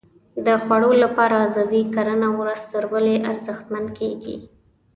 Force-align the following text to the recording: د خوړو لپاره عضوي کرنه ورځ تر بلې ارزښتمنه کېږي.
د 0.45 0.47
خوړو 0.63 0.91
لپاره 1.03 1.35
عضوي 1.45 1.83
کرنه 1.95 2.29
ورځ 2.39 2.61
تر 2.73 2.83
بلې 2.91 3.15
ارزښتمنه 3.29 3.89
کېږي. 3.99 4.35